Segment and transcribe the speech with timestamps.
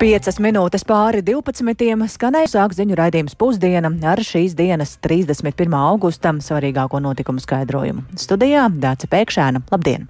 [0.00, 2.06] Piecas minūtes pāri 12.
[2.08, 5.74] skanēja sāk ziņu raidījums pusdiena ar šīs dienas 31.
[5.76, 8.06] augustam svarīgāko notikumu skaidrojumu.
[8.16, 9.60] Studijā Dāca Pēkšēna.
[9.68, 10.06] Labdien!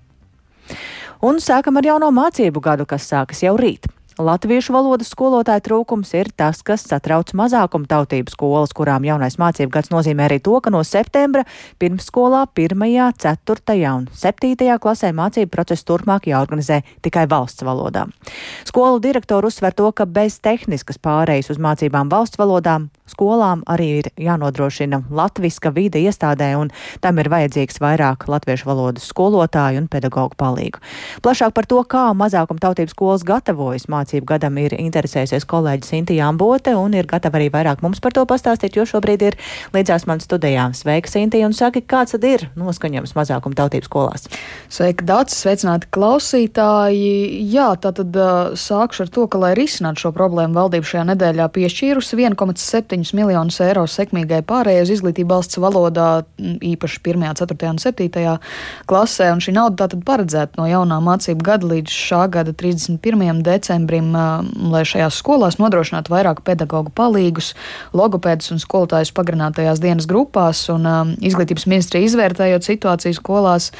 [1.26, 3.90] Un sākam ar jauno mācību gadu, kas sākas jau rīt.
[4.20, 9.88] Latviešu valodas skolotāju trūkums ir tas, kas satrauc mazākuma tautību skolas, kurām jaunais mācību gads
[9.94, 11.46] nozīmē arī to, ka no septembra
[11.80, 12.76] pirmsskolā 1.,
[13.16, 13.78] 4.
[13.94, 14.76] un 7.
[14.84, 18.04] klasē mācību procesu turpmāk jāorganizē tikai valsts valodā.
[18.68, 24.10] Skolu direktori uzsver to, ka bez tehniskas pārejas uz mācībām valsts valodām skolām arī ir
[24.20, 30.82] jānodrošina latviska vide iestādē, un tam ir vajadzīgs vairāk latviešu valodas skolotāju un pedagoģu palīgu.
[31.24, 36.30] Plašāk par to, kā mazākuma tautības skolas gatavojas mācību mācību gadam ir interesējusies kolēģi Sintīna
[36.30, 39.36] Ambote un ir gatava arī vairāk mums par to pastāstīt, jo šobrīd ir
[39.72, 40.74] līdzās man studijām.
[40.74, 44.26] Sveika, Sintīna, un saki, kāds tad ir noskaņojums mazākuma tautības skolās?
[44.68, 47.46] Sveika, Dācis, sveicināti klausītāji.
[47.52, 52.18] Jā, tātad uh, sākšu ar to, ka, lai risinātu šo problēmu, valdība šajā nedēļā piešķīrusi
[52.18, 56.08] 1,7 miljonus eiro sekmīgai pārējai uz izglītību valsts valodā,
[56.40, 57.70] īpaši 1., 4.
[57.70, 58.36] un 7.
[58.90, 63.42] klasē, un šī nauda tātad paredzēta no jaunā mācību gada līdz šā gada 31.
[63.46, 67.54] decembrim decembrim, lai šajās skolās nodrošinātu vairāk pedagoģu palīgus,
[67.92, 70.68] logopēdus un skolotājus pagarinātajās dienas grupās.
[70.70, 70.86] Un,
[71.20, 73.70] izglītības ministrija izvērtējot situāciju skolās,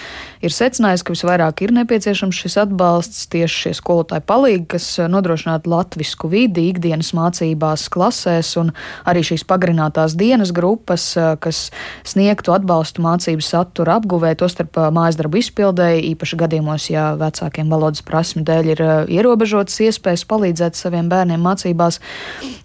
[0.41, 6.31] ir secinājusi, ka visvairāk ir nepieciešams šis atbalsts tieši šie skolotāji palīgi, kas nodrošinātu latvisku
[6.33, 8.73] vidi ikdienas mācībās klasēs, un
[9.09, 11.13] arī šīs pagarinātās dienas grupas,
[11.45, 11.63] kas
[12.09, 18.45] sniegtu atbalstu mācību satura apguvē, tostarp mājas darbu izpildēji, īpaši gadījumos, ja vecākiem valodas prasmi
[18.49, 18.85] dēļ ir
[19.21, 22.01] ierobežotas iespējas palīdzēt saviem bērniem mācībās.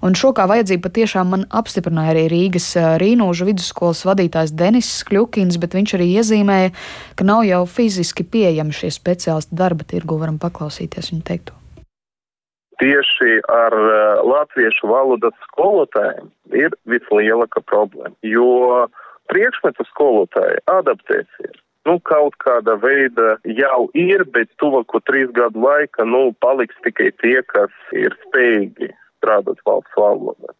[0.06, 5.76] Un šo kā vajadzību patiešām man apstiprināja arī Rīgas Rīnūža vidusskolas vadītājs Denis Kļukins, bet
[5.76, 6.74] viņš arī iezīmēja,
[7.20, 10.20] ka nav jau fiziski pieejami šie speciālisti darba tirgu.
[10.22, 11.58] Varam paklausīties viņu teikto.
[12.82, 13.74] Tieši ar
[14.28, 16.28] latviešu valodas skolotājiem
[16.60, 18.88] ir vislielākā problēma, jo
[19.32, 26.34] priekšmetu skolotāji adaptēsies nu, kaut kāda veida jau ir, bet tuvāko trīs gadu laika, nu,
[26.44, 30.54] paliks tikai tie, kas ir spējīgi strādāt valsts valodā.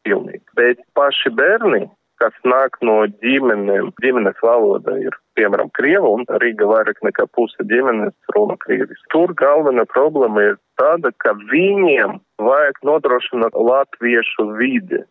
[0.58, 1.86] Bet paši bērni,
[2.22, 8.16] kas nāk no ģimenēm, ģimenes valoda ir, piemēram, Krieva un Rīga vairāk nekā puse ģimenes
[8.36, 9.02] runa Krievis.
[9.14, 15.04] Tur galvenā problēma ir tāda, ka viņiem vajag nodrošināt latviešu vidi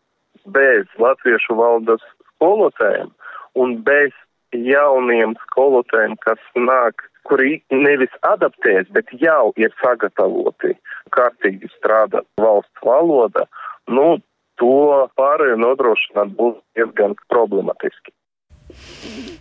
[0.56, 2.04] bez latviešu valodas
[2.34, 3.10] skolotājiem
[3.60, 4.12] un bez
[4.54, 10.74] jauniem skolotājiem, kas nāk, kuri nevis adaptēs, bet jau ir sagatavoti
[11.14, 13.46] kārtīgi strādāt valsts valoda,
[13.88, 14.18] nu,
[14.60, 18.14] to pārējo nodrošināt būs diezgan problematiski.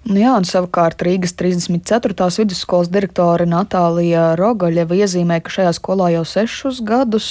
[0.04, 2.26] Nu jā, un savukārt Rīgas 34.
[2.36, 7.28] vidusskolas direktore Natālija Rogaļeva iezīmē, ka šajā skolā jau sešus gadus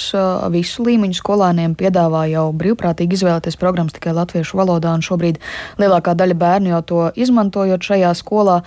[0.55, 5.37] visu līmeņu skolēniem piedāvā jau brīvprātīgi izvēlēties programmas tikai latviešu valodā, un šobrīd
[5.77, 8.63] lielākā daļa bērnu jau to izmantojot šajā skolā.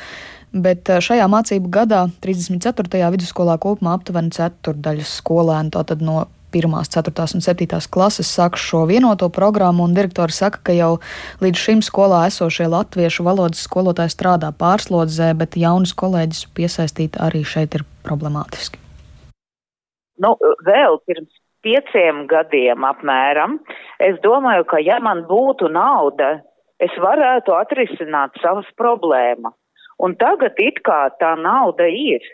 [0.56, 3.03] Bet šajā mācību gadā 34.
[3.12, 9.28] vidusskolā kopumā aptuveni ceturdaļas skolēnu, tātad no 1, 4 un 7 klases sāks šo vienoto
[9.28, 10.96] programmu, un direktori saka, ka jau
[11.42, 17.78] līdz šim skolā esošie latviešu valodas skolotāji strādā pārslodzē, bet jaunus kolēģis piesaistīt arī šeit
[17.78, 18.78] ir problemātiski.
[20.22, 21.32] Nu, vēl pirms
[21.66, 23.58] pieciem gadiem apmēram,
[24.00, 26.40] es domāju, ka ja man būtu nauda,
[26.80, 29.56] es varētu atrisināt savas problēmas.
[29.98, 32.24] Un tagad it kā tā nauda ir.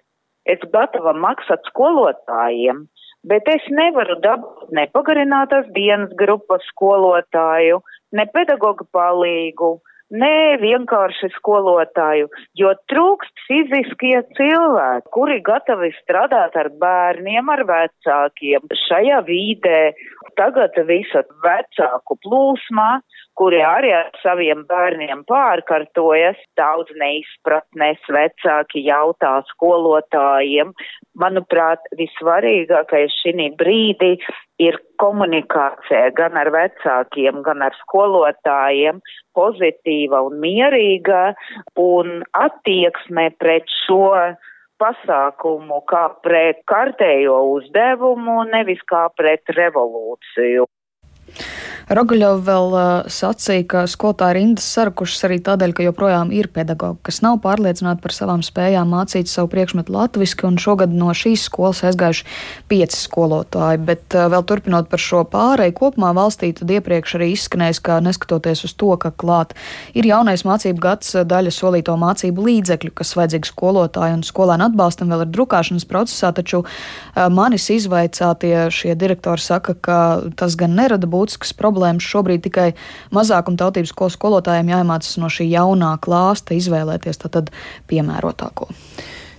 [0.42, 2.86] Es gatava maksāt skolotājiem,
[3.28, 7.80] bet es nevaru dabūt ne pagarinātās dienas grupas skolotāju,
[8.12, 9.78] ne pedagoga palīgu,
[10.12, 12.28] ne vienkārši skolotāju,
[12.58, 19.80] jo trūkst fiziskie cilvēki, kuri gatavi strādāt ar bērniem, ar vecākiem šajā vīdē.
[20.36, 22.90] Tagad visa vecāku plūsmā
[23.42, 30.70] kuri arī ar saviem bērniem pārkartojas, daudz neizpratnes vecāki jautā skolotājiem.
[31.18, 34.12] Manuprāt, visvarīgākais šī brīdī
[34.62, 39.00] ir komunikācija gan ar vecākiem, gan ar skolotājiem,
[39.34, 41.32] pozitīva un mierīga,
[41.82, 44.04] un attieksme pret šo
[44.82, 50.68] pasākumu kā pret kārtējo uzdevumu, nevis kā pret revolūciju.
[51.92, 52.74] Rogaļova vēl
[53.12, 58.14] sacīja, ka skolotāji rindas sarakušas arī tādēļ, ka joprojām ir pedagogi, kas nav pārliecināti par
[58.16, 62.24] savām spējām mācīt savu priekšmetu latviski, un šogad no šīs skolas aizgājuši
[62.70, 63.82] pieci skolotāji.
[63.84, 68.76] Bet vēl turpinot par šo pārēju kopumā valstī, tad iepriekš arī izskanējis, ka neskatoties uz
[68.78, 69.52] to, ka klāt
[69.98, 75.26] ir jaunais mācību gads, daļa solīto mācību līdzekļu, kas vajadzīgi skolotāju un skolēnu atbalstam vēl
[75.26, 76.62] ir drukāšanas procesā, taču
[77.14, 79.98] manis izvaicātie šie direktori saka, ka
[80.38, 81.08] tas gan nerada
[81.42, 82.06] būtiskas problēmas.
[82.06, 82.72] Šobrīd tikai
[83.12, 87.18] mazākumtautības skolu skolotājiem jāiemācās no šī jaunā klāsta izvēlēties
[87.88, 88.68] piemērotāko.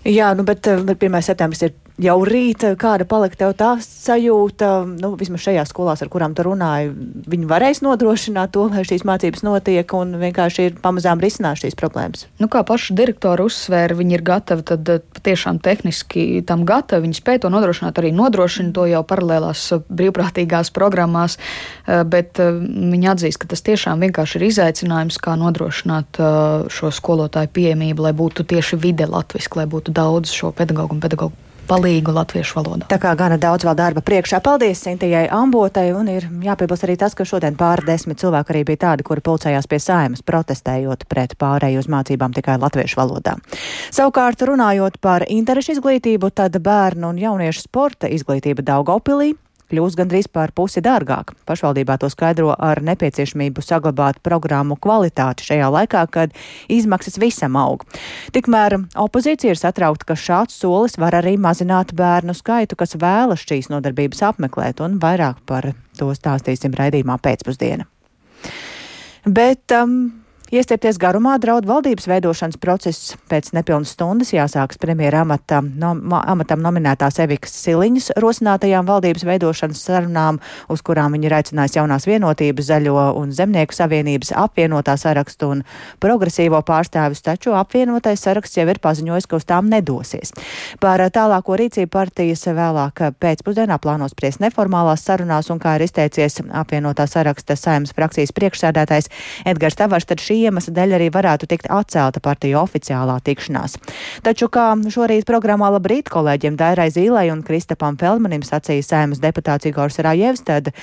[0.04, 1.22] Jā, nu, bet, bet 1.
[1.24, 6.34] septembris ir jau rīt, kāda palika tev tā sajūta, nu, vismaz šajās skolās, ar kurām
[6.36, 6.90] tu runāji,
[7.30, 12.26] viņi varēs nodrošināt to, lai šīs mācības notiek un vienkārši ir pamazām risināt šīs problēmas?
[12.42, 17.20] Nu, kā paši direktori uzsvēra, viņi ir gatavi tad eh, patiešām tehniski tam gatavi, viņi
[17.20, 23.42] spēj to nodrošināt, arī nodrošina to jau paralēlās eh, brīvprātīgās programmās, eh, bet viņi atzīst,
[23.42, 26.20] ka tas tiešām vienkārši ir izaicinājums, kā nodrošināt
[26.74, 31.53] šo skolotāju pieejamību, lai būtu tieši vide latviski, lai būtu daudz šo pedagogu un pedagogu
[31.68, 32.88] palīgu latviešu valodā.
[32.92, 34.40] Tā kā gana daudz vēl darba priekšā.
[34.44, 38.84] Paldies Sintijai Ambotai, un ir jāpiebilst arī tas, ka šodien pāri desmit cilvēki arī bija
[38.88, 43.38] tādi, kuri pulcējās pie saimas, protestējot pret pārēju uz mācībām tikai latviešu valodā.
[43.94, 49.34] Savukārt, runājot par interešu izglītību, tad bērnu un jauniešu sporta izglītība Daugopilī
[49.74, 51.34] kļūs gandrīz par pusi dārgāk.
[51.50, 56.36] Pašvaldībā to skaidro ar nepieciešamību saglabāt programmu kvalitāti šajā laikā, kad
[56.72, 57.86] izmaksas visam aug.
[58.36, 63.72] Tikmēr opozīcija ir satraukta, ka šāds solis var arī mazināt bērnu skaitu, kas vēlas šīs
[63.74, 67.90] nodarbības apmeklēt, un vairāk par to stāstīsim raidījumā pēcpusdienā.
[69.24, 70.23] Bet um,
[70.54, 73.16] Iestiepties garumā draud valdības veidošanas process.
[73.26, 80.38] Pēc nepilnas stundas jāsāks premjera amata, no, amatam nominētās Evikas Siliņas rosinātajām valdības veidošanas sarunām,
[80.70, 85.64] uz kurām viņi ir aicinājis jaunās vienotības, zaļo un zemnieku savienības apvienotā sarakstu un
[85.98, 90.36] progresīvo pārstāvis, taču apvienotais saraksts jau ir paziņojis, ka uz tām nedosies.
[90.78, 97.10] Par tālāko rīcību partijas vēlāk pēcpusdienā plānos spriest neformālās sarunās un, kā ir izteicies apvienotā
[97.10, 99.10] saraksta saimnes frakcijas priekšsēdētājs
[99.50, 103.78] Edgars Tavars, tad šī iemesla dēļ arī varētu tikt atcelta partiju oficiālā tikšanās.
[104.26, 110.02] Taču, kā šorīt programmā labrīt kolēģiem Dairai Zīlai un Kristapam Feldmanim sacīja sēmas deputāts Igors
[110.04, 110.74] Rājevs, tad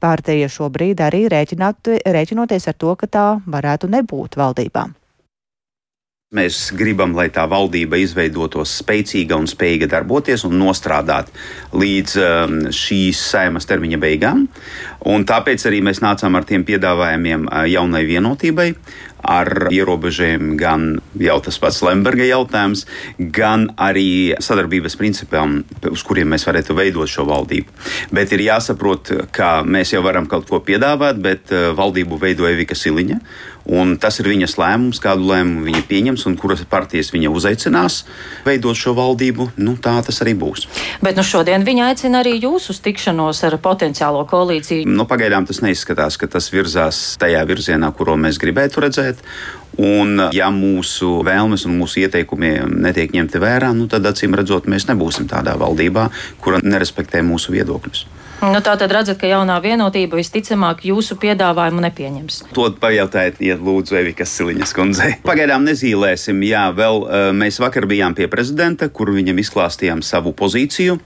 [0.00, 4.88] partija šobrīd arī rēķinoties ar to, ka tā varētu nebūt valdībā.
[6.28, 11.30] Mēs gribam, lai tā valdība izveidotos spēcīga un spējīga darboties un nostrādāt
[11.72, 14.42] līdz um, šīs saimas termiņa beigām.
[15.08, 18.68] Un tāpēc arī mēs nācām ar tiem piedāvājumiem uh, jaunai vienotībai,
[19.22, 20.86] ar ierobežojumiem gan
[21.18, 22.84] jau tas pats Lemberga jautājums,
[23.18, 27.74] gan arī sadarbības principiem, uz kuriem mēs varētu veidot šo valdību.
[28.14, 32.76] Bet ir jāsaprot, ka mēs jau varam kaut ko piedāvāt, bet uh, valdību veido Evika
[32.78, 33.20] Siliņa.
[33.68, 37.98] Un tas ir viņas lēmums, kādu lēmumu viņa pieņems un kuras partijas viņa uzaicinās
[38.46, 39.50] veidot šo valdību.
[39.60, 40.64] Nu, tā tas arī būs.
[41.04, 44.88] Bet nu, šodien viņa aicina arī jūs uz tikšanos ar potenciālo koalīciju.
[44.88, 49.20] Nu, pagaidām tas neizskatās, ka tas virzās tajā virzienā, kuro mēs gribētu redzēt.
[49.78, 54.88] Un, ja mūsu vēlmes un mūsu ieteikumi netiek ņemti vērā, nu, tad acīm redzot, mēs
[54.88, 56.08] nebūsim tādā valdībā,
[56.42, 58.08] kura nerespektē mūsu viedokļus.
[58.38, 62.36] Nu, tā tad redzat, ka jaunā vienotība visticamāk jūsu piedāvājumu nepieņems.
[62.54, 65.16] To pajautājiet, ja lūdzu, Evikas Siliņas kundzei.
[65.26, 66.44] Pagaidām nezīmēsim.
[66.46, 67.02] Jā, vēl
[67.34, 71.00] mēs vakar bijām pie prezidenta, kur viņam izklāstījām savu pozīciju.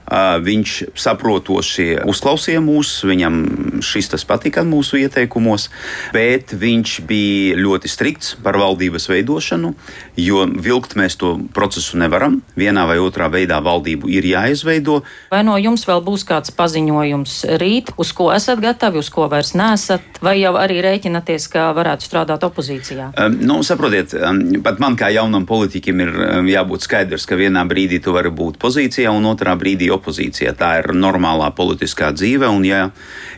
[0.45, 3.41] Viņš saprotoši uzklausīja mūs, viņam
[3.81, 5.71] šis tas patika mūsu ieteikumos,
[6.13, 9.73] bet viņš bija ļoti strikts par valdības veidošanu,
[10.21, 12.43] jo vilkt mēs to procesu nevaram.
[12.61, 15.01] Vienā vai otrā veidā valdību ir jāizveido.
[15.33, 17.22] Vai no jums vēl būs kāds paziņojums?
[17.23, 21.71] Jums rīt, uz ko esat gatavi, uz ko vairs nesat, vai jau arī rēķinaties, ka
[21.77, 23.13] varētu strādāt opozīcijā?
[23.17, 27.65] Um, nu, saprotiet, um, pat man kā jaunam politiķim ir um, jābūt skaidrs, ka vienā
[27.69, 30.55] brīdī tu vari būt pozīcijā un otrā brīdī opozīcijā.
[30.59, 32.83] Tā ir normālā politiskā dzīve, un ja,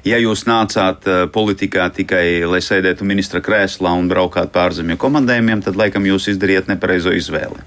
[0.07, 5.79] ja jūs nācāt uh, politikā tikai, lai sēdētu ministra krēslā un braukāt pārzemju komandējumiem, tad
[5.81, 7.61] laikam jūs izdarījāt nepareizo izvēli.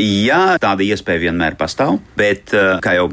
[0.00, 3.10] Jā, tāda iespēja vienmēr pastāv, bet, uh, kā jau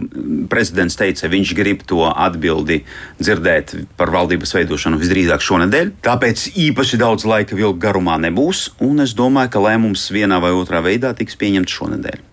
[0.51, 2.79] prezidents teica, viņš grib to atbildēt atbildi
[3.19, 5.91] dzirdēt par valdības veidošanu visdrīzāk šonadēļ.
[6.05, 10.83] Tāpēc īpaši daudz laika vilka garumā nebūs, un es domāju, ka lēmums vienā vai otrā
[10.85, 12.25] veidā tiks pieņemts šonadēļ.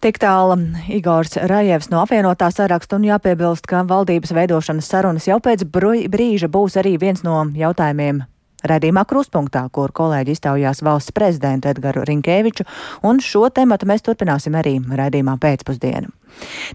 [0.00, 0.54] Tik tālu
[0.88, 6.78] Igors Rajevs no apvienotā saraksta un jāpiebilst, ka valdības veidošanas sarunas jau pēc brīža būs
[6.80, 8.22] arī viens no jautājumiem
[8.64, 12.66] Radījumā Kruspunktā, kur kolēģi iztaujās valsts prezidentu Edgaru Rinkēviču,
[13.08, 16.12] un šo tematu mēs turpināsim arī radījumā pēcpusdienu.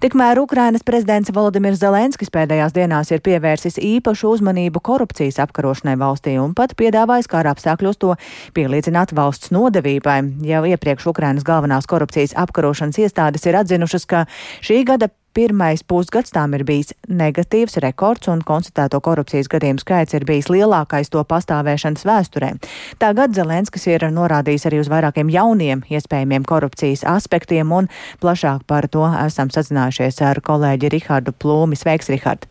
[0.04, 6.56] Tikmēr Ukrainas prezidents Volodimirs Zelenskis pēdējās dienās ir pievērsis īpašu uzmanību korupcijas apkarošanai valstī un
[6.58, 8.16] pat piedāvājis kara apstākļos to
[8.58, 10.22] pielīdzināt valsts nodevībai.
[10.46, 14.26] Jau iepriekš Ukrainas galvenās korupcijas apkarošanas iestādes ir atzinušas, ka
[14.66, 20.24] šī gada Pirmais pusgads tām ir bijis negatīvs rekords, un konstatēto korupcijas gadījumu skaits ir
[20.24, 22.54] bijis lielākais to pastāvēšanas vēsturē.
[23.04, 27.92] Tagad Zelenskis ir norādījis arī uz vairākiem jauniem iespējamiem korupcijas aspektiem, un
[28.24, 31.78] plašāk par to esam sazinājušies ar kolēģi Rihardu Plūmi.
[31.80, 32.48] Sveiks, Rihard!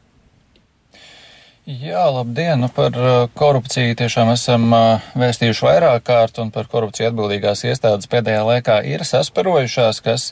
[1.64, 2.60] Jā, labdien!
[2.60, 8.10] Nu, par uh, korupciju tiešām esam uh, vēstījuši vairāk kārt, un par korupciju atbildīgās iestādes
[8.12, 10.28] pēdējā laikā ir sasparojušās, kas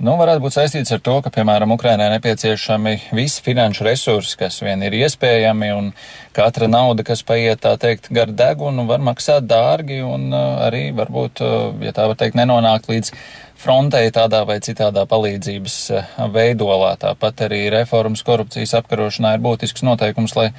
[0.00, 4.80] Nu, varētu būt saistīts ar to, ka, piemēram, Ukrainai nepieciešami visi finanšu resursi, kas vien
[4.86, 5.90] ir iespējami, un
[6.36, 11.44] katra nauda, kas paiet, tā teikt, gar degunu, var maksāt dārgi, un uh, arī varbūt,
[11.44, 13.12] uh, ja tā var teikt, nenonākt līdz
[13.60, 16.96] frontei tādā vai citādā palīdzības uh, veidolā.
[17.00, 20.50] Tāpat arī reformas korupcijas apkarošanā ir būtisks noteikums, lai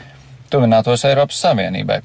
[0.52, 2.02] tuvinātos Eiropas Savienībai.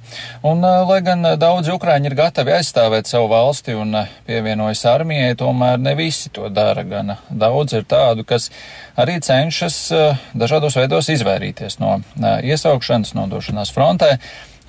[0.47, 3.97] Un, lai gan daudzi ukrāņi ir gatavi aizstāvēt savu valsti un
[4.29, 6.85] pievienojas armijai, tomēr ne visi to dara.
[6.87, 8.51] Gan daudz ir tādu, kas
[8.99, 9.81] arī cenšas
[10.37, 14.17] dažādos veidos izvairīties no iesaukšanas, nodošanās frontē.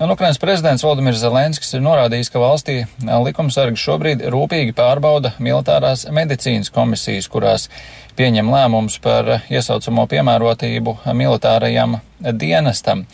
[0.01, 6.73] Un Ukrainas prezidents Valdemirs Zelenskis ir norādījis, ka valstī likumsargi šobrīd rūpīgi pārbauda militārās medicīnas
[6.73, 7.69] komisijas, kurās
[8.17, 11.99] pieņem lēmumus par iesaucamo piemērotību militārajam
[12.41, 13.05] dienestam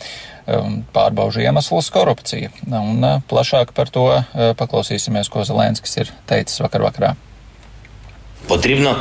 [0.94, 2.50] pārbaužu iemeslus korupcija.
[2.66, 4.24] Un uh, plašāk par to uh,
[4.58, 7.14] paklausīsimies, ko Zelenskis ir teicis vakar vakarā.
[8.48, 8.96] Потрібно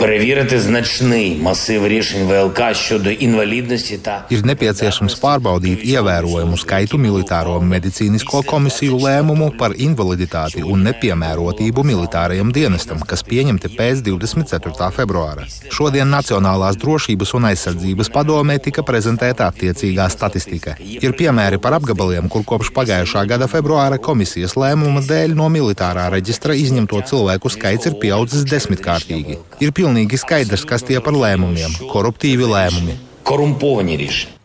[0.00, 8.42] перевірити значний масив рішень ВЛК щодо інвалідності та ir nepieciešams pārbaudīt ievērojumu skaitu militāro medicīnisko
[8.46, 14.90] komisiju lēmumu par invaliditāti un nepiemērotību militārajam dienestam, kas pieņemti pēc 24.
[14.98, 15.46] februāra.
[15.72, 20.76] Šodien Nacionālās drošības un aizsardzības padomē tika prezentēta attiecīgā statistika.
[20.80, 26.56] Ir piemēri par apgabaliem, kur kopš pagājušā gada februāra komisijas lēmuma dēļ no militārā reģistra
[26.56, 29.40] izņemto cilvēku skaits ir pieaudzis desmitkārtīgi.
[29.64, 32.95] Ir pilnīgi skaidrs, kas tie par lēmumiem- koruptīvi lēmumi.
[33.27, 34.37] Korumpovani riši.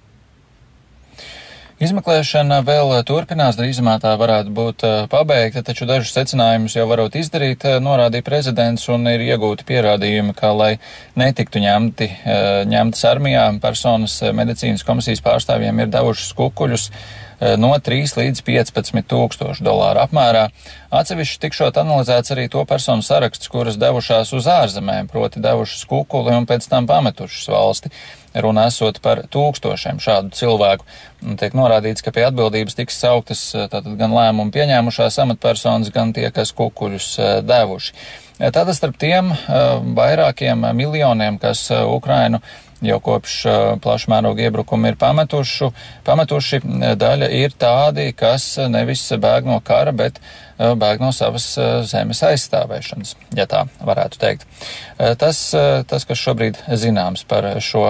[1.76, 7.66] Izmeklēšana vēl turpinās, drīzumā tā varētu būt eh, pabeigta, taču dažus secinājumus jau varot izdarīt,
[7.68, 10.78] eh, norādīja prezidents un ir iegūti pierādījumi, ka, lai
[11.14, 16.90] netiktu ņemti, eh, ņemtas armijā, personas medicīnas komisijas pārstāvjiem ir devušas kukuļus
[17.60, 20.46] no 3 līdz 15 tūkstošu dolāru apmērā.
[20.96, 26.48] Atsevišķi tikšot analizēts arī to personu saraksts, kuras devušās uz ārzemēm, proti devušas kukuli un
[26.48, 27.92] pēc tam pametušas valsti.
[28.36, 30.84] Runa esot par tūkstošiem šādu cilvēku.
[31.40, 36.52] Tiek norādīts, ka pie atbildības tiks sauktas tātad gan lēmumu pieņēmušās amatpersonas, gan tie, kas
[36.56, 37.08] kukuļus
[37.48, 37.96] devuši.
[38.36, 39.30] Tātad starp tiem
[39.96, 42.42] vairākiem miljoniem, kas Ukrainu
[42.84, 43.36] jau kopš
[43.82, 45.70] plaša mēroga iebrukuma ir pametušu,
[46.06, 46.60] pametuši.
[46.98, 50.20] Daļa ir tādi, kas nevis bēg no kara, bet
[50.56, 51.46] bēg no savas
[51.88, 54.46] zemes aizstāvēšanas, ja tā varētu teikt.
[55.20, 55.40] Tas,
[55.88, 57.84] tas kas šobrīd zināms par šo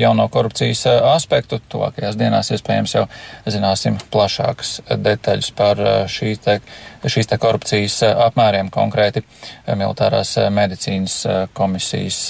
[0.00, 3.06] jauno korupcijas aspektu, tuvākajās dienās iespējams jau
[3.44, 6.60] zināsim plašākas detaļas par šī te,
[7.04, 9.24] šīs te korupcijas apmēriem konkrēti
[9.68, 11.20] militārās medicīnas
[11.56, 12.22] komisijas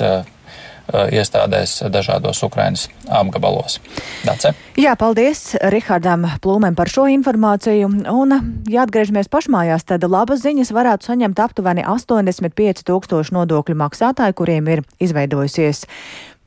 [0.93, 3.81] iestādēs dažādos Ukrainas apgabalos.
[4.27, 4.53] Dace?
[4.79, 7.91] Jā, paldies Rihardam Plūmēm par šo informāciju.
[8.13, 8.37] Un,
[8.71, 14.85] ja atgriežamies pašmājās, tad labas ziņas varētu saņemt aptuveni 85 tūkstoši nodokļu maksātāju, kuriem ir
[15.03, 15.87] izveidojusies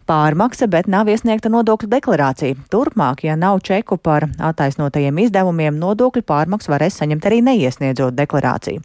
[0.10, 2.58] pārmaksa, bet nav iesniegta nodokļu deklarācija.
[2.74, 8.82] Turpmāk, ja nav čeku par attaisnotajiem izdevumiem, nodokļu pārmaksu varēs saņemt arī neiesniedzot deklarāciju.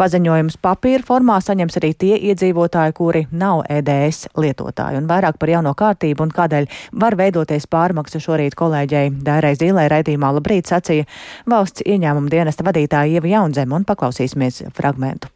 [0.00, 4.98] Paziņojums papīra formā saņems arī tie iedzīvotāji, kuri nav EDS lietotāji.
[5.02, 6.68] Un vairāk par jauno kārtību un kādēļ
[7.04, 11.06] var veidoties pārmaksa šorīt kolēģei Dairai Zīlē raidījumā labrīt sacīja
[11.50, 15.30] valsts ieņēmuma dienesta vadītāja Ieva Jaunzeme un paklausīsimies fragmentu.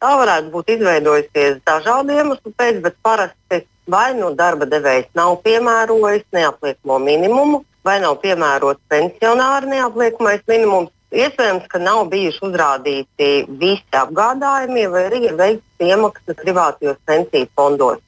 [0.00, 3.58] Tā varētu būt izveidojusies dažādu iemeslu pēc, bet parasti
[3.90, 10.92] vai nu darba devējs nav piemērojis neapliekamo minimumu, vai nav piemērots pensionāra neapliekamais minimums.
[11.10, 17.98] Iespējams, ka nav bijuši uzrādīti visi apgādājumi, vai arī ir veikts iemaksas privātajos pensiju fondos.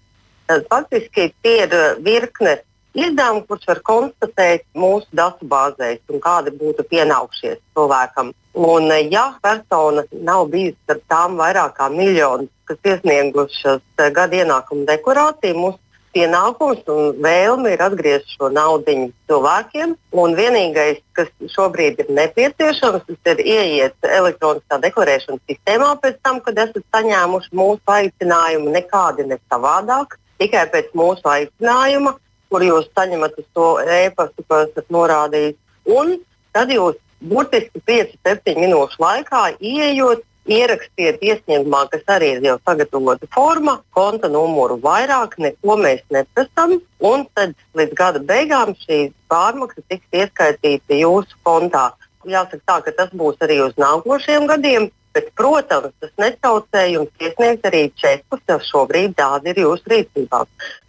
[0.47, 1.75] Tad faktiski tie ir
[2.07, 2.61] virkne
[2.95, 8.33] izdevumu, kurus var konstatēt mūsu datubāzēs un kādi būtu pienākušies cilvēkam.
[8.55, 14.37] Un, eh, ja persona nav bijusi starp tām vairāk kā miljonu, kas iesniegušas eh, gada
[14.37, 15.79] ienākumu deklarāciju, mūsu
[16.13, 19.95] pienākums un vēlme ir atgriezt šo naudu cilvēkiem.
[20.13, 26.85] Un vienīgais, kas šobrīd ir nepieciešams, ir ieiet elektroniskā deklarēšanas sistēmā pēc tam, kad esat
[26.95, 32.17] saņēmuši mūsu aicinājumu, nekādi ne savādāk, tikai pēc mūsu aicinājuma,
[32.53, 35.57] kur jūs saņemat to e-pastu, ko esat norādījis.
[35.89, 36.19] Un
[36.53, 43.77] tad jūs burtiski 5-7 minūšu laikā ieejot ierakstiet iesniegumā, kas arī ir jau sagatavota forma,
[43.95, 46.81] konta numuru vairāk, neko mēs neprasām.
[47.03, 51.93] Un tad līdz gada beigām šī pārmaksa tiks ieskaitīta jūsu kontā.
[52.27, 54.91] Jāsaka tā, ka tas būs arī uz nākošiem gadiem.
[55.13, 60.45] Bet, protams, tas netraucē jums iesniegt arī čekus, jo šobrīd tādi ir jūsu rīcībā.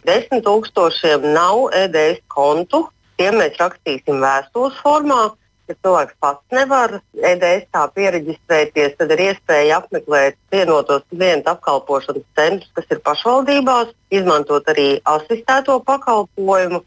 [0.08, 2.86] Desmit tūkstošiem nav EDS kontu,
[3.20, 5.22] tiem mēs rakstīsim vēstules formā
[5.68, 12.70] ja cilvēks pats nevar EDS tā pieregistrēties, tad ir iespēja apmeklēt vienotos klientu apkalpošanas centrus,
[12.76, 16.82] kas ir pašvaldībās, izmantot arī asistēto pakalpojumu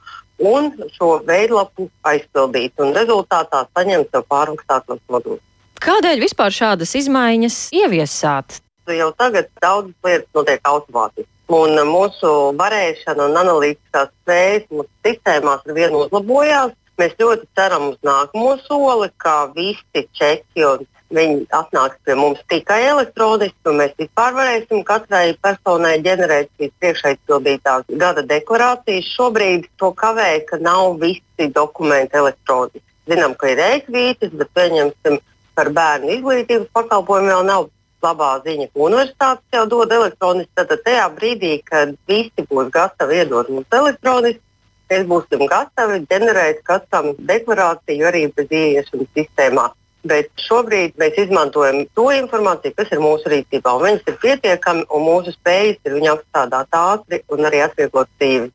[0.54, 5.47] un šo veidlapu aizpildīt un rezultātā saņemt sev pārmaksātos nodokļus.
[5.84, 8.60] Kādēļ vispār šādas izmaiņas ieviesāt?
[8.88, 11.30] Jau tagad daudzas lietas notiek automātiski.
[11.54, 16.74] Un mūsu varēšana un analītiskās spējas mūsu sistēmās ar vienu uzlabojās.
[16.98, 22.80] Mēs ļoti ceram uz nākamo soli, ka visi čeki un viņi atnāks pie mums tikai
[22.90, 29.14] elektroniski, un mēs vispār varēsim katrai personai ģenerēt šīs priekšaizpildītās gada deklarācijas.
[29.14, 32.84] Šobrīd to kavē, ka nav visi dokumenti elektroniski.
[33.08, 35.22] Zinām, ka ir e-kvītis, bet pieņemsim
[35.58, 37.68] par bērnu izglītības pakalpojumu jau nav
[38.06, 40.52] labā ziņa, ka universitātes jau dod elektroniski.
[40.58, 44.44] Tad tajā brīdī, kad visi būs gatavi iedot mums elektroniski,
[44.92, 49.68] mēs būsim gatavi ģenerēt katram deklarāciju arī bez ieiešanas sistēmā.
[50.08, 53.74] Bet šobrīd mēs izmantojam to informāciju, kas ir mūsu rīcībā.
[53.82, 58.54] Viņas ir pietiekami, un mūsu spējas ir viņu apstrādāt ātri un arī atvieglot dzīvi.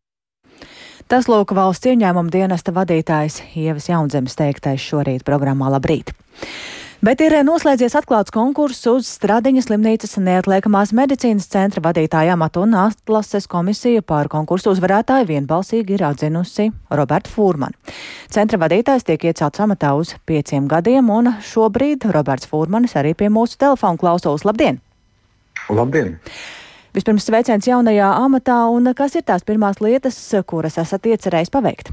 [1.11, 6.15] Tas lūk valsts ieņēmuma dienesta vadītājs Ievas Jaunzemes teiktais šorīt programmā Labrīt.
[7.03, 13.49] Bet ir noslēdzies atklāts konkurss uz Stradiņas slimnīcas neatliekamās medicīnas centra vadītāja amatu un atlases
[13.51, 17.75] komisija pār konkursu uzvarētāju vienbalsīgi ir atzinusi Roberta Fūrmanu.
[18.31, 23.59] Centra vadītājs tiek iecelts amatā uz pieciem gadiem, un šobrīd Roberts Fūrmanis arī pie mūsu
[23.59, 24.45] telefona klausos.
[24.47, 24.79] Labdien!
[25.75, 26.13] Labdien!
[26.95, 31.91] Vispirms sveiciens jaunajā amatā, un kas ir tās pirmās lietas, kuras esat iecerējis paveikt?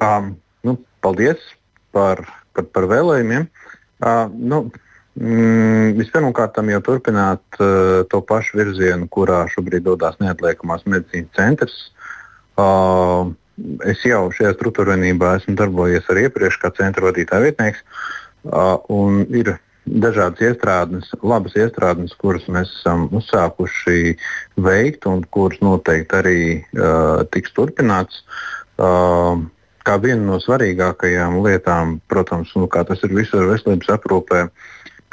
[0.00, 1.44] Um, nu, paldies
[1.92, 2.24] par,
[2.56, 3.50] par, par vēlējumiem.
[4.02, 4.64] Uh, nu,
[5.14, 11.76] Mm, Vispirmkārt, jau turpināt uh, to pašu virzienu, kurā šobrīd dodas neatliekamās medicīnas centrs.
[12.58, 13.30] Uh,
[13.86, 17.84] es jau šajā struktūrvienībā esmu darbojies arī iepriekš kā centra vadītāja vietnieks.
[18.42, 19.52] Uh, ir
[19.86, 24.16] dažādas iestrādes, labas iestrādes, kuras mēs esam uzsākuši
[24.66, 28.24] veikt un kuras noteikti arī uh, tiks turpināts.
[28.74, 29.46] Uh,
[29.84, 34.44] kā viena no svarīgākajām lietām, protams, nu, kā tas ir visur veselības aprūpē,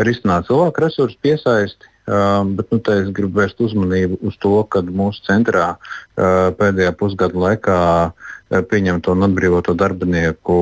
[0.01, 1.87] ir izsnākt cilvēku resursu piesaisti.
[2.11, 7.37] Uh, bet nu, es gribu vērst uzmanību uz to, ka mūsu centrā uh, pēdējā pusgada
[7.37, 7.75] laikā
[8.09, 10.57] uh, pieņemto un atbrīvoto darbinieku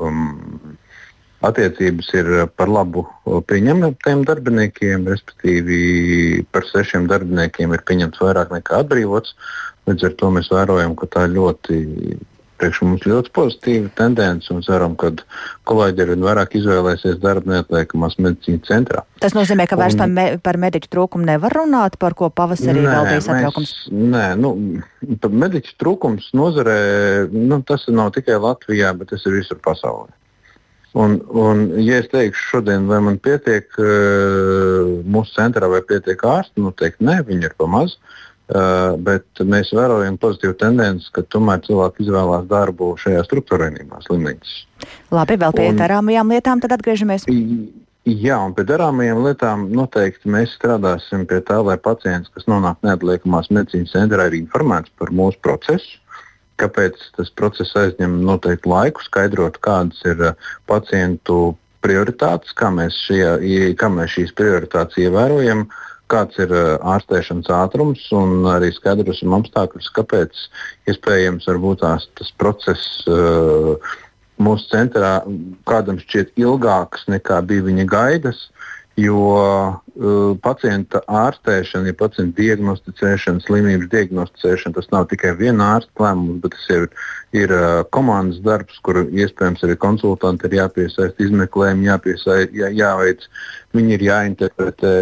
[0.00, 0.22] um,
[1.44, 5.78] attiecības ir par labu pieņemtiem darbiniekiem, respektīvi
[6.54, 9.36] par sešiem darbiniekiem ir pieņemts vairāk nekā atbrīvots.
[9.90, 11.78] Līdz ar to mēs vērojam, ka tā ir ļoti
[12.62, 15.10] priekš mums ļoti pozitīva tendence un ceram, ka
[15.68, 19.02] kolēģi arvien vairāk izvēlēsies darbu neatliekamās medicīnas centrā.
[19.22, 22.84] Tas nozīmē, ka vairs un, par, me, par mediķu trūkumu nevar runāt, par ko pavasarī
[22.84, 23.74] nē, valdīja satraukums?
[23.90, 24.54] Nē, nu,
[25.44, 26.80] mediķu trūkums nozarē,
[27.34, 30.12] nu, tas nav tikai Latvijā, bet tas ir visur pasaulē.
[31.02, 36.60] Un, un, ja es teikšu šodien, vai man pietiek uh, mūsu centrā, vai pietiek ārsti,
[36.60, 37.96] noteikti nē, viņi ir pamazs.
[37.96, 38.18] Uh,
[38.50, 44.56] Uh, bet mēs vērojam pozitīvu tendenci, ka tomēr cilvēki izvēlās darbu šajā struktūrvienībā, slimnīcas.
[45.14, 47.28] Labi, vēl pie darāmajām lietām tad atgriežamies.
[48.02, 53.52] Jā, un pie darāmajām lietām noteikti mēs strādāsim pie tā, lai pacients, kas nonāk neatliekamās
[53.54, 56.02] medicīnas centrā, ir informēts par mūsu procesu.
[56.60, 60.34] Kāpēc tas process aizņem noteiktu laiku, skaidrot, kādas ir
[60.68, 65.64] pacientu prioritātes, kā mēs, šie, kā mēs šīs prioritātes ievērojam.
[65.70, 70.46] Uh, kāds ir ārstēšanas ātrums un arī skaidrosim apstākļus, kāpēc
[70.92, 71.48] iespējams
[71.80, 73.74] tās, tas process uh,
[74.42, 75.20] mūsu centrā
[75.68, 78.48] kādam šķiet ilgāks nekā bija viņa gaidas.
[79.00, 79.80] Jo
[80.42, 86.68] pacienta ārstēšana, ja pacienta diagnosticēšana, slimības diagnosticēšana, tas nav tikai viena ārsta lēmums, bet tas
[86.72, 86.86] ir,
[87.36, 93.26] ir uh, komandas darbs, kur iespējams arī konsultanti ir jāpiesaist, izmeklējumi jāpiesaist, jā, jāveic,
[93.72, 94.94] viņi ir jāinterpretē,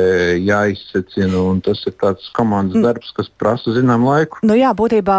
[0.47, 2.87] jāizsecina, un tas ir tāds komandas mm.
[2.87, 4.43] darbs, kas prasa zinām laiku.
[4.47, 5.19] Nu jā, būtībā,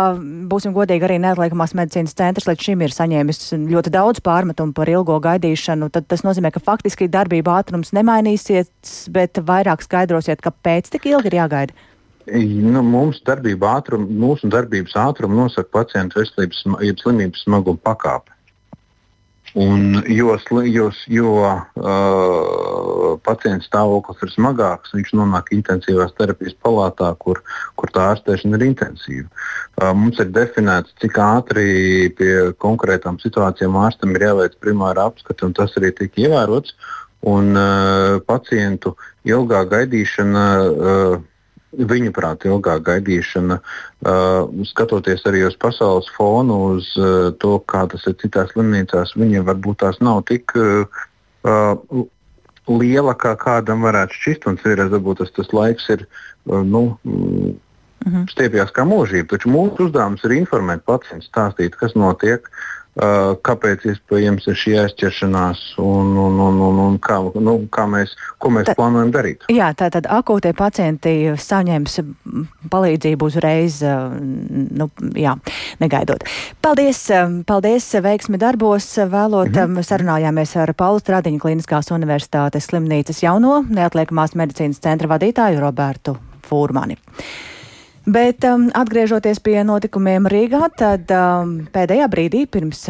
[0.51, 5.19] būsim godīgi, arī neatliekamās medicīnas centrs līdz šim ir saņēmis ļoti daudz pārmetumu par ilgo
[5.23, 5.91] gaidīšanu.
[5.95, 8.71] Tad tas nozīmē, ka faktiski darbība ātrums nemainīsies,
[9.12, 11.88] bet vairāk skaidrosiet, kāpēc tik ilgi ir jāgaida.
[12.32, 16.62] Nu, mums darbība ātrum, mūsu darbības ātrumu nosaka pacientu veselības,
[17.02, 18.36] slimības smaguma pakāpe.
[19.54, 27.41] Un jo jo, jo uh, pacienta stāvoklis ir smagāks, viņš nonāk intensīvās terapijas palātā, kur,
[27.76, 29.28] kur tā ārstēšana ir intensīva.
[29.76, 35.58] Uh, mums ir definēts, cik ātri pie konkrētām situācijām ārstam ir jāveic primāra apskate, un
[35.58, 36.78] tas arī tika ievērots.
[37.21, 38.95] Un uh, pacientu
[39.29, 40.45] ilgā gaidīšana.
[40.71, 41.19] Uh,
[41.71, 48.17] viņuprāt, ilgā gaidīšana, uh, skatoties arī uz pasaules fonu, uz uh, to, kā tas ir
[48.19, 50.84] citās slimnīcās, viņiem varbūt tās nav tik uh,
[51.47, 52.03] uh,
[52.67, 54.49] liela, kā kādam varētu šķist.
[54.51, 57.55] Un cerēs, varbūt tas, tas laiks ir uh, nu, mm,
[58.03, 58.27] mhm.
[58.34, 59.31] stiepjas kā mūžība.
[59.38, 62.51] Taču mūsu uzdevums ir informēt pacientu, stāstīt, kas notiek.
[62.51, 68.17] Uh, kāpēc iespējams ir šī aizķeršanās un, un, un, un, un kā, nu, kā mēs,
[68.41, 69.45] ko mēs tā, plānojam darīt.
[69.51, 71.99] Jā, tātad akūtie pacienti saņems
[72.71, 75.38] palīdzību uzreiz, nu, jā,
[75.80, 76.25] negaidot.
[76.62, 77.06] Paldies,
[77.47, 78.89] paldies veiksmi darbos.
[79.12, 79.88] Vēlot, -hmm.
[79.88, 86.99] sarunājāmies ar Paulu Stradiņu Kliniskās universitātes slimnīcas jauno neatliekamās medicīnas centra vadītāju Robertu Fūrmani.
[88.06, 92.88] Bet um, atgriežoties pie notikumiem Rīgā, tad um, pēdējā brīdī pirms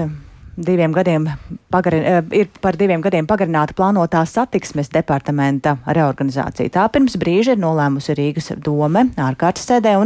[0.58, 1.28] diviem gadiem
[1.72, 6.70] pagarin, eh, ir par diviem gadiem pagarināta plānotā satiksmes departamenta reorganizācija.
[6.70, 10.00] Tā pirms brīža ir nolēmusi Rīgas dome ārkārtas sēdē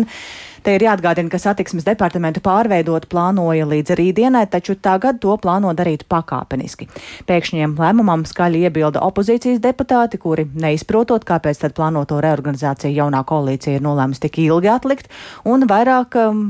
[0.65, 6.08] Te ir jāatgādina, ka satiksmes departamentu pārveidot plānoja līdz rītdienai, taču tagad to plāno darīt
[6.10, 6.88] pakāpeniski.
[7.29, 13.86] Pēkšņiem lēmumam skaļi iebilda opozīcijas deputāti, kuri neizprotot, kāpēc tad plānoto reorganizāciju jaunā koalīcija ir
[13.86, 15.13] nolēmusi tik ilgi atlikt,
[15.45, 16.41] un vairāk um,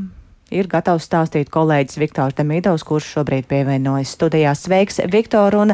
[0.54, 4.66] ir gatavs stāstīt kolēģis Viktors Demidovs, kurš šobrīd pievienojas studijās.
[4.66, 5.56] Sveiks, Viktor!
[5.58, 5.74] Un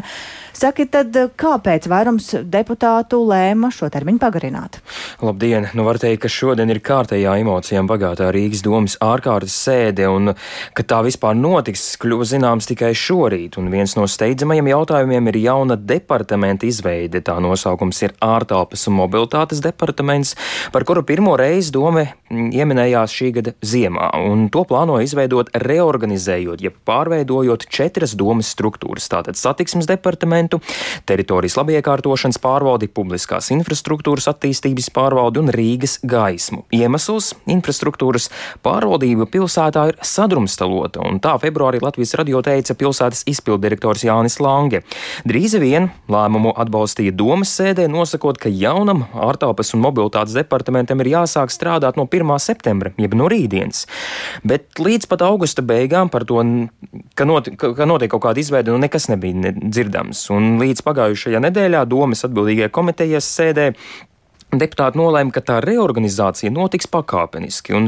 [0.56, 4.78] saki tad, kāpēc vairums deputātu lēma šo termiņu pagarināt?
[5.20, 5.68] Labdien!
[5.76, 10.32] Nu, var teikt, ka šodien ir kārtējā emocijām bagātā Rīgas domas ārkārtas sēde, un
[10.72, 13.60] ka tā vispār notiks, kļuva zināms tikai šorīt.
[13.60, 17.20] Un viens no steidzamajiem jautājumiem ir jauna departamenta izveide.
[17.20, 20.32] Tā nosaukums ir ārtelpas un mobilitātes departaments,
[20.72, 24.08] par kuru pirmo reizi doma ieminējās šī gada ziemā.
[24.32, 30.60] Un to plāno izveidot reorganizējot, jeb pārveidojot četras domas struktūras- tātad satiksmes departamentu,
[31.06, 36.64] teritorijas labiekārtošanas pārvaldi, publiskās infrastruktūras attīstības pārvaldi un Rīgas gaismu.
[36.72, 38.28] Iemesls- infrastruktūras
[38.64, 44.82] pārvaldība pilsētā ir sadrumstalota, un tā februārī Latvijas radio teica pilsētas izpildirektors Jānis Lange.
[45.26, 51.52] Drīz vien lēmumu atbalstīja domas sēdē, nosakot, ka jaunam ārtelpas un mobilitātes departamentam ir jāsāk
[51.52, 52.38] strādāt no 1.
[52.38, 53.86] septembra, jeb no rītdienas.
[54.52, 56.42] Bet līdz pat augusta beigām par to,
[57.16, 60.26] ka, not, ka notiek kaut kāda izveide, nu nekas nebija dzirdams.
[60.34, 63.70] Un līdz pagājušajā nedēļā domas atbildīgajā komitejas sēdē
[64.52, 67.86] Deputāti nolēma, ka tā reorganizācija notiks pakāpeniski, un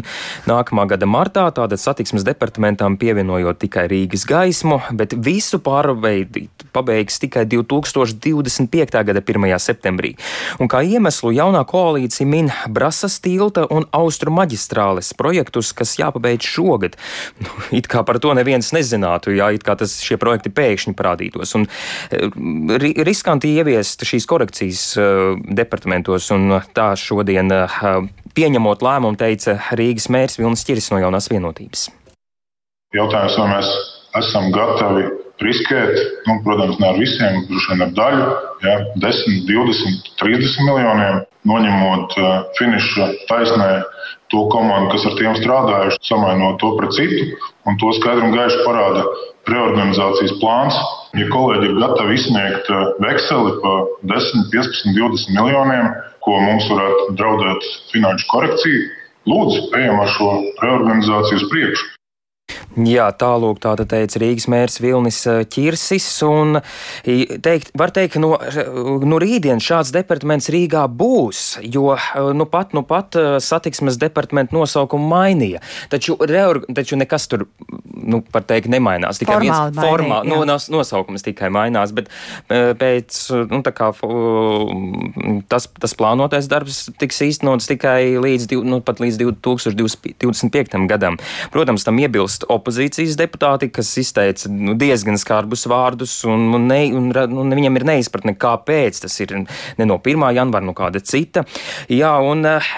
[0.48, 7.44] nākamā gada martā tātad satiksmes departamentam pievienojot tikai Rīgas gaismu, bet visu pārveidīt pabeigs tikai
[7.52, 8.96] 2025.
[9.10, 9.44] gada 1.
[9.60, 10.14] septembrī.
[10.56, 16.96] Un kā iemeslu jaunā koalīcija min Brasas tilta un Austru maģistrāles projektus, kas jāpabeidz šogad.
[17.44, 21.54] Nu, it kā par to neviens nezinātu, jā, it kā tas šie projekti pēkšņi parādītos.
[21.60, 21.68] Un
[22.08, 27.80] eh, riskanti ieviest šīs korekcijas uh, departamentos un tā šodien eh,
[28.36, 31.88] pieņemot lēmumu, teica Rīgas mērs Vilnis Čiris no jaunās vienotības.
[32.94, 33.70] Jautājums, vai mēs
[34.20, 35.08] esam gatavi
[35.42, 35.96] riskēt,
[36.28, 38.26] nu, protams, ne ar visiem, droši vien ar daļu,
[38.62, 43.70] ja, 10, 20, 30 miljoniem, noņemot uh, finiša taisnē
[44.32, 48.62] to komandu, kas ar tiem strādājuši, samainot to pret citu, un to skaidri un gaiši
[48.62, 49.04] parāda
[49.50, 50.76] reorganizācijas plāns.
[51.14, 52.70] Ja kolēģi ir gatavi izsniegt
[53.04, 55.90] vekseli par 10, 15, 20 miljoniem,
[56.24, 58.86] ko mums varētu draudēt finanšu korekcija,
[59.30, 60.30] lūdzu, ejam ar šo
[60.64, 61.93] reorganizāciju uz priekšu.
[62.74, 65.20] Jā, tālūk, tāda teica Rīgas mērs Vilnis
[65.54, 66.58] Čirsis, un
[67.06, 68.34] teikt, var teikt, no,
[69.06, 71.94] no rītdienas šāds departaments Rīgā būs, jo
[72.34, 77.46] nu pat, nu pat satiksmes departamentu nosaukumu mainīja, taču, reorg, taču nekas tur,
[77.94, 82.10] nu, par teikt, nemainās, tikai Formāli viens formā, mainīja, no, nosaukums tikai mainās, bet
[82.50, 83.22] pēc,
[83.54, 83.92] nu, tā kā
[85.48, 90.76] tas, tas plānotais darbs tiks īstenots tikai līdz, nu, pat līdz 2025.
[90.90, 91.22] gadam.
[91.54, 96.80] Protams, tam iebilst opozīcija opozīcijas deputāti, kas izteica nu, diezgan skarbus vārdus, un, un, ne,
[96.94, 99.34] un, un viņam ir neizpratne, kāpēc tas ir
[99.78, 100.24] ne no 1.
[100.36, 101.44] janvāra, no kāda cita.
[101.88, 102.68] Jā, un eh,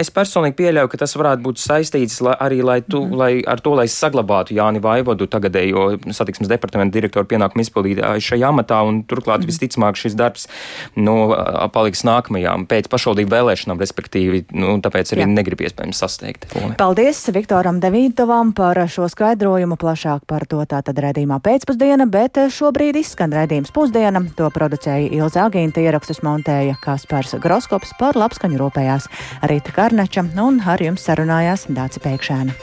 [0.00, 3.18] es personīgi pieļauju, ka tas varētu būt saistīts lai, arī lai tu, mm.
[3.18, 8.82] lai, ar to, lai saglabātu Jāni Vaivodu, tagadējo satiksmes departamenta direktoru pienākumu izpildītāju šajā amatā,
[8.86, 9.50] un turklāt mm.
[9.50, 10.48] visticamāk šis darbs
[10.96, 11.32] nu,
[11.74, 15.30] paliks nākamajām pēc pašvaldību vēlēšanām, respektīvi, nu, tāpēc arī Jā.
[15.32, 16.48] negrib iespējams sasteigt.
[16.80, 23.34] Paldies Viktoram Devītovam par šo skaidrojumu plašāk par to tātad redzījumā pēcpusdiena, bet šobrīd izskan
[23.34, 24.22] redzījums pusdiena.
[24.38, 29.10] To producēja Ilza Agīnta, ierakstus montēja Kaspars Groskops par labskaņu rūpējās
[29.50, 32.54] Rīta Karnača un ar jums sarunājās Dāci Pēkšēna.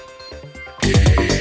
[0.90, 1.39] Yeah.